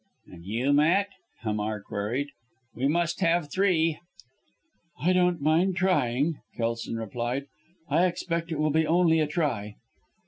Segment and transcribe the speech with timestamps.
[0.25, 1.09] "And you, Matt?"
[1.43, 2.29] Hamar queried.
[2.73, 3.99] "We must have three."
[4.99, 7.45] "I don't mind trying," Kelson replied.
[7.87, 9.75] "I expect it will be only a try."